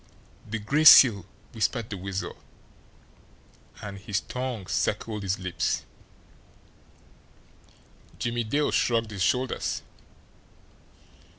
[0.49, 2.35] "The Gray Seal!" whispered the Weasel,
[3.83, 5.83] and his tongue circled his lips.
[8.17, 9.83] Jimmie Dale shrugged his shoulders.